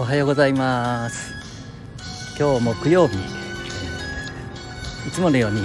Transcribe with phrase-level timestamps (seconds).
[0.00, 1.34] おはようございます。
[2.38, 3.16] 今日木曜日、
[5.06, 5.60] いつものように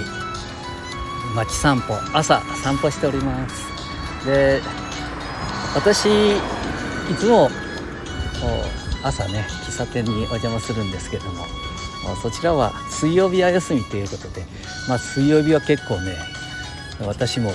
[1.34, 3.64] 街散歩朝散歩しております。
[4.26, 4.60] で
[5.74, 6.38] 私い
[7.18, 7.48] つも
[9.02, 11.46] 朝ね喫茶店にお邪魔するんですけども
[12.20, 14.44] そちらは水曜日は休みということで、
[14.86, 16.14] まあ、水曜日は結構ね
[17.06, 17.52] 私も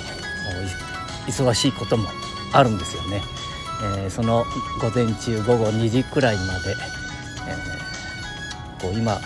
[1.27, 2.09] 忙しいことも
[2.51, 3.21] あるんですよね。
[3.83, 4.45] えー、その
[4.79, 6.75] 午前中午後2時くらいまで、
[7.47, 9.19] えー、こう今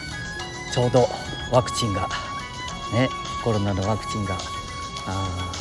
[0.73, 1.08] ちょうど
[1.52, 2.08] ワクチンが
[2.94, 3.10] ね
[3.44, 4.38] コロナのワクチンが
[5.08, 5.52] あ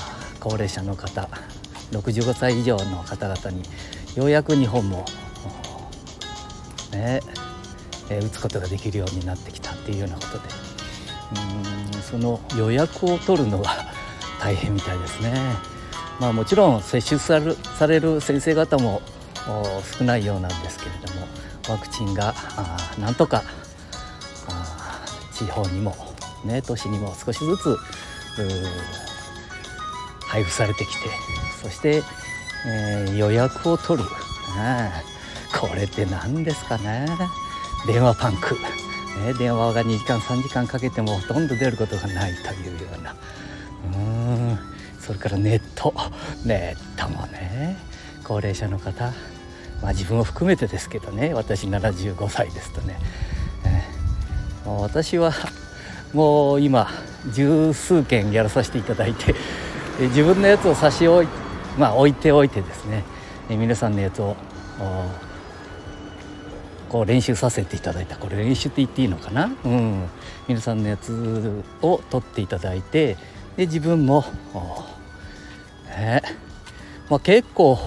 [0.41, 1.29] 高齢者の方
[1.91, 3.63] 65歳以上の方々に
[4.17, 5.05] ようやく日本も
[6.93, 7.21] ね、
[8.11, 10.45] えー、打つことができるようになってきたっていうようなことで
[11.97, 13.87] うんその予約を取るのは
[14.41, 15.74] 大変みたいですね。
[16.21, 17.39] まあ、もちろん接種さ
[17.87, 19.03] れる先生方も
[19.99, 21.27] 少ないようなんですけれども
[21.69, 22.35] ワクチンが
[22.99, 23.43] なんとか
[25.33, 25.95] 地方にも、
[26.45, 27.77] ね、都市にも少しずつ
[30.27, 31.09] 配布されてきて
[31.63, 32.03] そして、
[32.67, 34.09] えー、予約を取る、
[34.57, 34.93] ね、
[35.59, 37.07] これって何ですかね。
[37.87, 43.15] 電話パンク、ね、電話が2時間3時間かけてもほとんど出ることがないというような。
[45.07, 45.93] それからネット。
[46.45, 47.77] ネットもね
[48.25, 49.13] 高齢者の方
[49.83, 52.97] まあ自分を含めてですけどね私75歳ですとね、
[53.67, 55.33] えー、私は
[56.15, 56.89] もう今
[57.33, 59.35] 十数件やらさせていただいて
[59.99, 61.29] 自分のやつを差し置い,、
[61.79, 63.05] まあ、置いておいてですね。
[63.49, 64.37] 皆さんのやつを
[66.89, 68.17] こう練習させていただいた。
[68.17, 70.09] これ練習って言っていいのかな、うん、
[70.49, 73.17] 皆さんのやつを取っていただいて
[73.57, 74.25] で自分も
[75.89, 76.23] ね
[77.09, 77.79] まあ、結構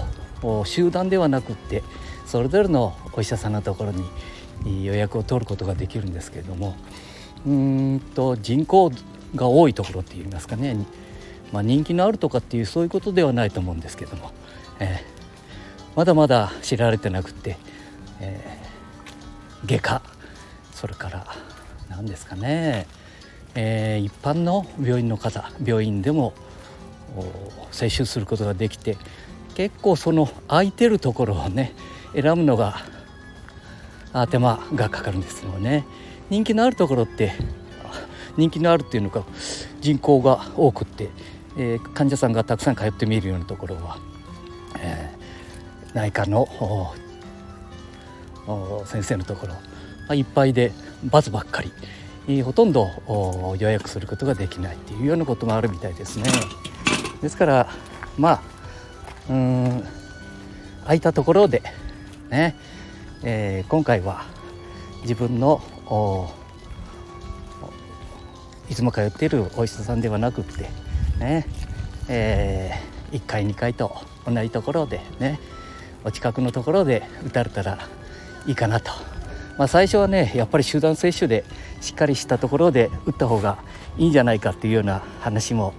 [0.64, 1.82] 集団ではなくって
[2.24, 3.92] それぞれのお医者さんのところ
[4.64, 6.76] に予約を取ることができるんですけれども
[7.46, 8.92] うんと人口
[9.34, 10.76] が多いところっていいますかね、
[11.52, 14.32] まあ、人気のあるとかっていうそういうことではないと思うんですけども、
[14.78, 17.56] えー、まだまだ知られてなくって、
[18.20, 20.02] えー、外科
[20.72, 21.26] それから
[21.88, 22.86] 何ですかね、
[23.54, 26.32] えー、一般の病院の方病院でも
[27.70, 28.96] 接種することができて
[29.54, 31.74] 結構その空いてるところをね
[32.14, 32.82] 選ぶのが
[34.30, 35.84] 手間がかかるんですよね。
[36.30, 37.32] 人気のあるところって
[38.36, 39.24] 人気のあるっていうのか
[39.80, 41.10] 人口が多くって、
[41.56, 43.98] えー、患者さんがたくさん通ってみるようなところは、
[44.80, 46.46] えー、内科の
[48.86, 49.48] 先生のとこ
[50.08, 50.72] ろ、いっぱいで
[51.04, 51.72] バツばっかり。
[52.42, 52.90] ほとんど
[53.58, 56.24] 予約することができないっていうようなこともあるみたいですね。
[57.22, 57.68] ですから
[58.18, 58.42] まあ
[59.30, 59.84] うん
[60.82, 61.62] 空いたところで
[62.30, 62.54] ね、
[63.22, 64.24] えー、今回は
[65.02, 65.62] 自分の
[68.68, 70.68] いつも通っているお医者さんではなくって
[71.18, 71.46] ね、
[72.08, 73.96] えー、1回2回と
[74.26, 75.40] 同じところでね
[76.04, 77.78] お近くのところで打たれたら
[78.46, 78.92] いいかなと、
[79.58, 81.44] まあ、最初はねやっぱり集団接種で
[81.80, 83.58] しっかりしたところで打った方が
[83.98, 85.74] いいんじゃないかっていうような話も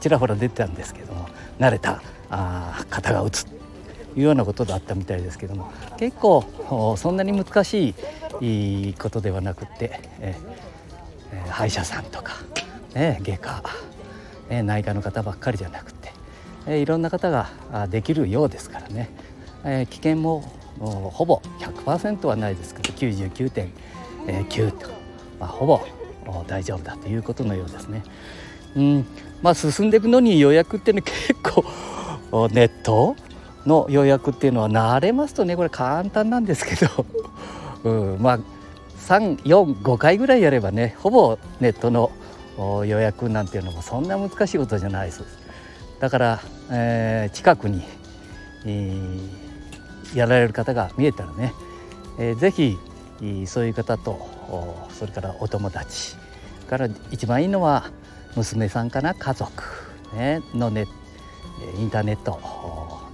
[0.00, 3.52] ちらほら出てたんですけども慣れたあ方が打つと
[4.16, 7.94] いうようなことだったみたいですけども結構そんなに難し
[8.40, 12.34] いことではなくって、えー、歯医者さんとか、
[12.94, 13.62] ね、外科、
[14.48, 16.12] ね、内科の方ばっかりじゃなくて、
[16.66, 19.10] えー、いろんな方ができるようですからね、
[19.64, 24.88] えー、危険もほぼ100%はないですけど99.9と、
[25.40, 25.80] まあ、ほぼ
[26.46, 28.02] 大丈夫だということのようですね。
[28.76, 29.06] うん
[29.42, 33.16] まあ、進んでいくのに予約っていうのは結構ネット
[33.66, 37.06] の予約っていうのは慣れますとねこれ簡単なんですけど、
[37.84, 38.38] うん、まあ
[39.08, 42.10] 345回ぐらいやればねほぼネットの
[42.84, 45.22] 予約なんていうのもそんな難しいことじゃないです
[46.00, 47.82] だから、えー、近くに、
[48.66, 49.47] えー、
[50.14, 51.52] やられる方が見えたらね、
[52.18, 52.78] えー、ぜひ
[53.46, 56.16] そういう方とそれからお友達
[56.68, 57.90] から一番いいのは
[58.36, 59.64] 娘さんかな家族、
[60.14, 60.86] ね、のネ
[61.78, 62.40] インターネット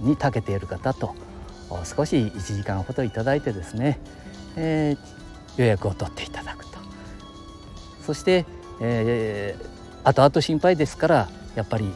[0.01, 1.15] に長けている方と
[1.83, 3.99] 少し1時間ほどいただいてですね、
[4.55, 6.77] えー、予約を取っていただくと。
[8.05, 8.45] そして、
[8.81, 11.91] えー、後々心配ですからやっぱり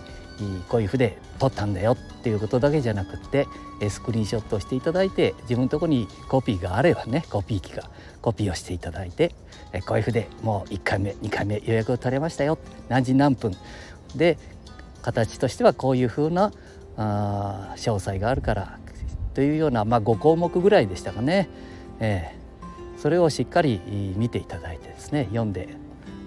[0.67, 3.47] こういう筆撮ったんだよっていうことだけじゃなくって
[3.89, 7.89] スクリーンショットをしていただいて自分のとこにコピーがあればねコピー機が
[8.21, 9.33] コピーをしていただいて
[9.85, 12.57] こういう筆もう1回目2回目予約を取れましたよ。
[12.87, 13.55] 何時何分。
[14.15, 14.37] で
[15.01, 16.51] 形としてはこういうふうな
[16.97, 18.79] あ詳細があるから
[19.33, 21.49] というような、まあ、5項目ぐらいでしたかね、
[21.99, 23.79] えー、それをしっかり
[24.17, 25.69] 見ていただいてですね読んで。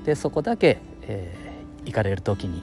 [0.05, 2.62] でそこだけ、えー、行かれる時に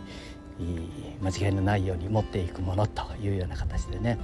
[1.22, 4.20] 間違いのないように持っていくものというような形でね。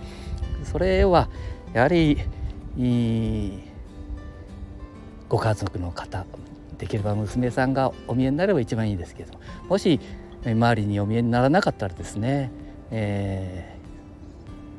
[0.63, 1.29] それは
[1.73, 2.17] やはり
[5.29, 6.25] ご家族の方
[6.77, 9.39] できれば娘さんがお見えになれば一番いいですけど
[9.69, 9.99] もし
[10.45, 12.51] 周りにお見えにならなかったらですね、
[12.91, 13.77] え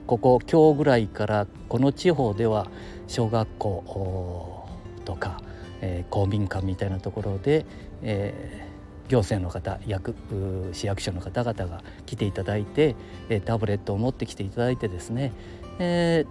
[0.05, 2.69] ー、ここ今日ぐらいからこの地方では
[3.09, 4.69] 小学校
[5.05, 5.41] とか、
[5.81, 7.67] えー、公民館みたいなところで、
[8.03, 8.76] えー、
[9.09, 10.15] 行政の方役
[10.73, 12.97] 市役所の方々が来ていただいて、
[13.29, 15.33] えタブレットを持ってきていただいてですね、
[15.79, 16.25] え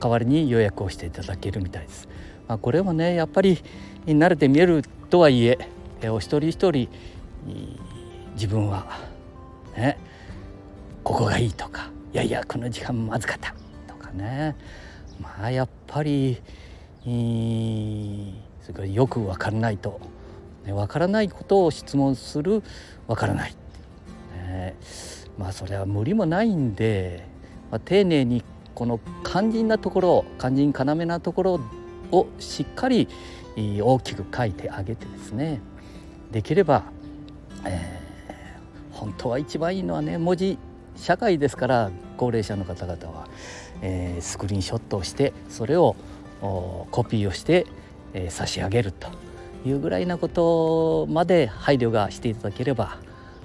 [0.00, 2.08] 代わりに予約をしていただけるみたいです。
[2.48, 3.62] まあ、これもねやっぱり
[4.06, 5.58] 慣れて見えるとはいえ
[6.04, 6.88] お一人一人
[8.34, 8.86] 自分は
[9.76, 9.98] ね
[11.02, 13.54] ここがいいとかいやいやこの時間まずかった
[13.88, 14.54] とかね
[15.20, 16.40] まあやっぱり
[17.02, 17.08] そ
[18.68, 20.00] れからよく分からないと、
[20.66, 22.62] ね、分からないことを質問する
[23.06, 23.54] 分からない、
[24.34, 24.74] ね、
[25.38, 27.26] まあそれは無理もないんで、
[27.70, 28.42] まあ、丁寧に
[28.74, 31.60] この肝心なところ肝心要なところ
[32.12, 33.08] をしっかり
[33.56, 35.60] 大きく書いてあげてですね。
[36.30, 36.84] できれば、
[37.64, 40.58] えー、本当は一番いいのはね文字
[40.96, 43.28] 社会ですから高齢者の方々は、
[43.80, 45.96] えー、スクリーンショットをしてそれを
[46.40, 47.66] コピーをして、
[48.12, 49.25] えー、差し上げると。
[49.66, 52.98] いうぐらいなことまで配慮がしていただければ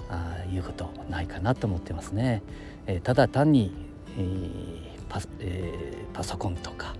[0.08, 2.42] あいうことないかなと思ってますね。
[2.86, 3.72] えー、ただ単に、
[4.16, 6.94] えーパえー、パソコンとか、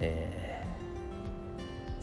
[0.00, 0.44] えー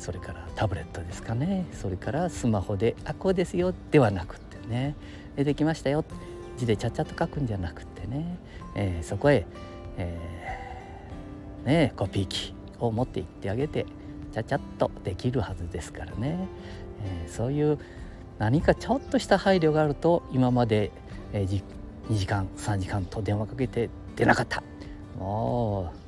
[0.01, 1.67] それからタブレットですかね。
[1.73, 4.95] それからスマホで「あこうですよ」ではなくってね
[5.37, 6.03] 「できましたよ」
[6.57, 8.39] 字でちゃっちゃと書くんじゃなくってね、
[8.75, 9.45] えー、そこへ、
[9.97, 13.85] えー、ね、コピー機を持っていってあげて
[14.31, 16.47] ちゃちゃっとできるはずですからね、
[17.03, 17.79] えー、そういう
[18.39, 20.91] 何かちょっとした配慮があると今まで、
[21.33, 21.61] えー、
[22.09, 24.63] 2時間3時間と電話かけて出なかった。
[25.17, 26.01] もう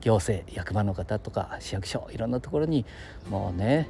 [0.00, 2.84] 行政役場の方とか市役所いろんなところに
[3.28, 3.88] もうね、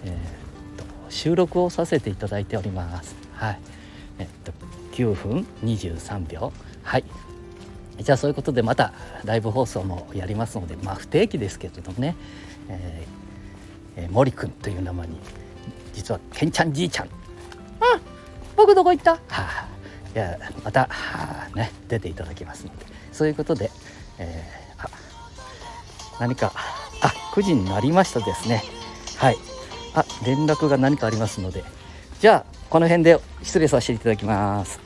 [0.05, 3.17] えーと、収録をさせていただいております。
[3.35, 3.61] はい。
[4.19, 4.53] えっ、と
[4.93, 6.53] 9分23秒。
[6.83, 7.05] はい。
[8.00, 8.93] じゃあそういうことでまた
[9.25, 12.17] ライブ放送もやりますのでまあ不定期ですけれどもね、
[12.69, 15.19] えーえー、森くんという名前に
[15.93, 17.07] 実はけんちゃんじいちゃん。
[17.07, 18.00] あ
[18.57, 19.12] 僕どこ行った？
[19.12, 19.69] はあ
[20.14, 20.88] いやまた、は
[21.52, 22.87] あ、ね出ていただきますので。
[23.12, 23.71] そういうことで、
[24.19, 24.59] えー
[26.21, 26.52] 何か
[27.00, 28.64] あ9時になりましたですね。
[29.19, 29.37] はい。
[29.95, 31.62] あ連絡が何かありますので。
[32.19, 34.81] じゃあこの辺で失礼させていただきます